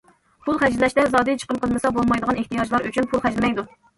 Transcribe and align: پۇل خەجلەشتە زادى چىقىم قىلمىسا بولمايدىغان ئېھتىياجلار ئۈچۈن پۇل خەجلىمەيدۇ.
پۇل 0.45 0.55
خەجلەشتە 0.61 1.03
زادى 1.15 1.35
چىقىم 1.43 1.59
قىلمىسا 1.65 1.93
بولمايدىغان 1.97 2.39
ئېھتىياجلار 2.43 2.87
ئۈچۈن 2.91 3.11
پۇل 3.15 3.25
خەجلىمەيدۇ. 3.27 3.69